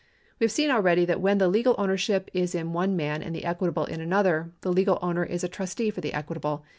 [0.39, 3.45] We have seen already that when the legal ownership is in one man and the
[3.45, 6.63] equitable in another, the legal owner is a trustee for the equitable.